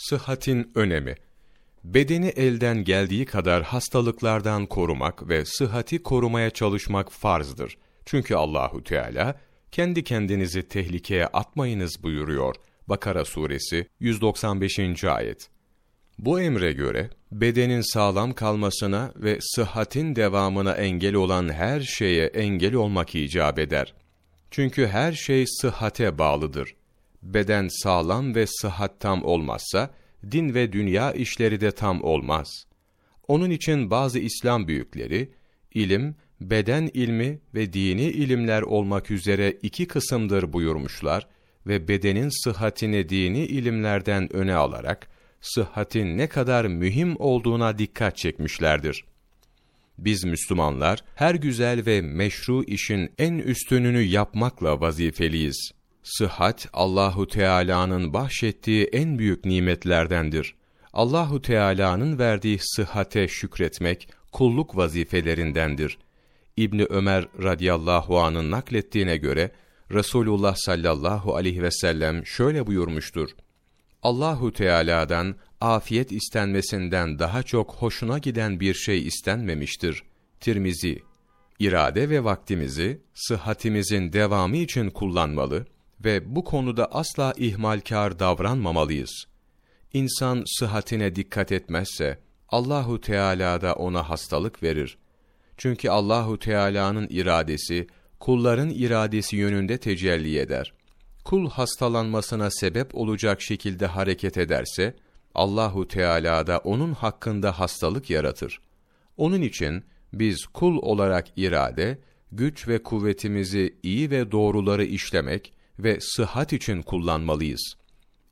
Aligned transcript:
Sıhhatin 0.00 0.72
önemi 0.74 1.14
Bedeni 1.84 2.28
elden 2.28 2.84
geldiği 2.84 3.24
kadar 3.24 3.62
hastalıklardan 3.62 4.66
korumak 4.66 5.28
ve 5.28 5.44
sıhhati 5.44 6.02
korumaya 6.02 6.50
çalışmak 6.50 7.12
farzdır. 7.12 7.78
Çünkü 8.06 8.34
Allahu 8.34 8.84
Teala 8.84 9.40
kendi 9.72 10.04
kendinizi 10.04 10.68
tehlikeye 10.68 11.26
atmayınız 11.26 12.02
buyuruyor. 12.02 12.54
Bakara 12.88 13.24
suresi 13.24 13.86
195. 14.00 15.04
ayet. 15.04 15.48
Bu 16.18 16.40
emre 16.40 16.72
göre 16.72 17.10
bedenin 17.32 17.92
sağlam 17.92 18.32
kalmasına 18.32 19.12
ve 19.16 19.38
sıhhatin 19.40 20.16
devamına 20.16 20.72
engel 20.72 21.14
olan 21.14 21.52
her 21.52 21.80
şeye 21.80 22.26
engel 22.26 22.74
olmak 22.74 23.14
icap 23.14 23.58
eder. 23.58 23.94
Çünkü 24.50 24.86
her 24.86 25.12
şey 25.12 25.44
sıhhate 25.46 26.18
bağlıdır. 26.18 26.74
Beden 27.22 27.68
sağlam 27.82 28.34
ve 28.34 28.46
sıhhat 28.46 29.00
tam 29.00 29.24
olmazsa, 29.24 29.90
din 30.30 30.54
ve 30.54 30.72
dünya 30.72 31.12
işleri 31.12 31.60
de 31.60 31.70
tam 31.70 32.04
olmaz. 32.04 32.66
Onun 33.28 33.50
için 33.50 33.90
bazı 33.90 34.18
İslam 34.18 34.68
büyükleri, 34.68 35.32
ilim, 35.74 36.16
beden 36.40 36.90
ilmi 36.94 37.38
ve 37.54 37.72
dini 37.72 38.02
ilimler 38.02 38.62
olmak 38.62 39.10
üzere 39.10 39.50
iki 39.62 39.86
kısımdır 39.86 40.52
buyurmuşlar 40.52 41.26
ve 41.66 41.88
bedenin 41.88 42.44
sıhhatini 42.44 43.08
dini 43.08 43.44
ilimlerden 43.44 44.32
öne 44.32 44.54
alarak, 44.54 45.08
sıhhatin 45.40 46.18
ne 46.18 46.26
kadar 46.26 46.64
mühim 46.64 47.16
olduğuna 47.18 47.78
dikkat 47.78 48.16
çekmişlerdir. 48.16 49.04
Biz 49.98 50.24
Müslümanlar, 50.24 51.04
her 51.14 51.34
güzel 51.34 51.86
ve 51.86 52.00
meşru 52.00 52.64
işin 52.64 53.12
en 53.18 53.34
üstününü 53.38 54.00
yapmakla 54.00 54.80
vazifeliyiz. 54.80 55.79
Sıhhat 56.10 56.68
Allahu 56.72 57.28
Teala'nın 57.28 58.12
bahşettiği 58.12 58.84
en 58.84 59.18
büyük 59.18 59.44
nimetlerdendir. 59.44 60.54
Allahu 60.92 61.42
Teala'nın 61.42 62.18
verdiği 62.18 62.58
sıhhate 62.60 63.28
şükretmek 63.28 64.08
kulluk 64.32 64.76
vazifelerindendir. 64.76 65.98
İbni 66.56 66.84
Ömer 66.84 67.28
radıyallahu 67.42 68.20
anın 68.20 68.50
naklettiğine 68.50 69.16
göre 69.16 69.50
Resulullah 69.90 70.54
sallallahu 70.56 71.36
aleyhi 71.36 71.62
ve 71.62 71.70
sellem 71.70 72.26
şöyle 72.26 72.66
buyurmuştur. 72.66 73.30
Allahu 74.02 74.52
Teala'dan 74.52 75.34
afiyet 75.60 76.12
istenmesinden 76.12 77.18
daha 77.18 77.42
çok 77.42 77.74
hoşuna 77.74 78.18
giden 78.18 78.60
bir 78.60 78.74
şey 78.74 79.06
istenmemiştir. 79.06 80.02
Tirmizi 80.40 81.02
İrade 81.58 82.10
ve 82.10 82.24
vaktimizi 82.24 83.00
sıhhatimizin 83.14 84.12
devamı 84.12 84.56
için 84.56 84.90
kullanmalı 84.90 85.66
ve 86.04 86.36
bu 86.36 86.44
konuda 86.44 86.86
asla 86.86 87.34
ihmalkar 87.36 88.18
davranmamalıyız. 88.18 89.24
İnsan 89.92 90.42
sıhhatine 90.46 91.16
dikkat 91.16 91.52
etmezse 91.52 92.18
Allahu 92.48 93.00
Teala 93.00 93.60
da 93.60 93.74
ona 93.74 94.08
hastalık 94.08 94.62
verir. 94.62 94.98
Çünkü 95.56 95.88
Allahu 95.88 96.38
Teala'nın 96.38 97.06
iradesi 97.10 97.86
kulların 98.20 98.70
iradesi 98.70 99.36
yönünde 99.36 99.78
tecelli 99.78 100.38
eder. 100.38 100.72
Kul 101.24 101.50
hastalanmasına 101.50 102.50
sebep 102.50 102.94
olacak 102.94 103.42
şekilde 103.42 103.86
hareket 103.86 104.38
ederse 104.38 104.94
Allahu 105.34 105.88
Teala 105.88 106.46
da 106.46 106.58
onun 106.58 106.92
hakkında 106.92 107.60
hastalık 107.60 108.10
yaratır. 108.10 108.60
Onun 109.16 109.42
için 109.42 109.84
biz 110.12 110.46
kul 110.46 110.78
olarak 110.82 111.26
irade, 111.36 111.98
güç 112.32 112.68
ve 112.68 112.82
kuvvetimizi 112.82 113.74
iyi 113.82 114.10
ve 114.10 114.32
doğruları 114.32 114.84
işlemek 114.84 115.52
ve 115.82 115.98
sıhhat 116.00 116.52
için 116.52 116.82
kullanmalıyız. 116.82 117.74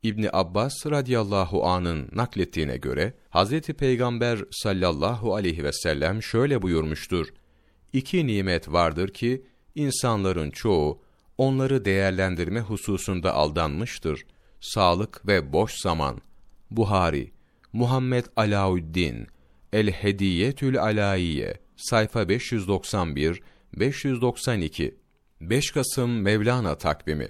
İbni 0.03 0.29
Abbas 0.33 0.85
radıyallahu 0.85 1.65
anın 1.65 2.09
naklettiğine 2.11 2.77
göre 2.77 3.13
Hazreti 3.29 3.73
Peygamber 3.73 4.39
sallallahu 4.51 5.35
aleyhi 5.35 5.63
ve 5.63 5.73
sellem 5.73 6.23
şöyle 6.23 6.61
buyurmuştur. 6.61 7.27
İki 7.93 8.27
nimet 8.27 8.71
vardır 8.71 9.13
ki 9.13 9.45
insanların 9.75 10.51
çoğu 10.51 11.01
onları 11.37 11.85
değerlendirme 11.85 12.59
hususunda 12.59 13.33
aldanmıştır. 13.33 14.25
Sağlık 14.61 15.27
ve 15.27 15.53
boş 15.53 15.73
zaman. 15.73 16.21
Buhari, 16.71 17.31
Muhammed 17.73 18.25
Alauddin, 18.35 19.27
El 19.73 19.91
Hediyetül 19.91 20.81
Alaiye, 20.81 21.57
sayfa 21.75 22.29
591, 22.29 23.41
592. 23.73 24.95
5 25.41 25.71
Kasım 25.71 26.21
Mevlana 26.21 26.77
takvimi 26.77 27.27